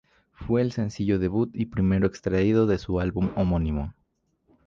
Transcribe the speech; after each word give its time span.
Fue 0.33 0.63
el 0.63 0.71
sencillo 0.71 1.19
debut 1.19 1.51
y 1.53 1.67
primero 1.67 2.07
extraído 2.07 2.65
de 2.65 2.79
su 2.79 2.99
álbum 2.99 3.29
homónimo. 3.35 3.93